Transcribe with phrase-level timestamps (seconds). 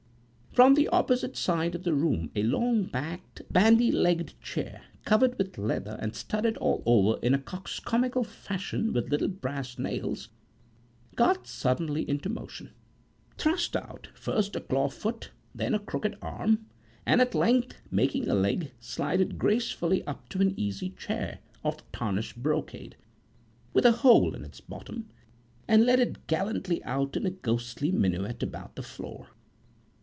[0.53, 5.57] From the opposite side of the room a long backed, bandy legged chair, covered with
[5.57, 10.27] leather, and studded all over in a coxcomical fashion with little brass nails,
[11.15, 12.71] got suddenly into motion;
[13.37, 16.65] thrust out first a claw foot, then a crooked arm,
[17.05, 22.35] and at length, making a leg, slided gracefully up to an easy chair, of tarnished
[22.43, 22.97] brocade,
[23.71, 25.07] with a hole in its bottom,
[25.65, 29.27] and led it gallantly out in a ghostly minuet about the floor.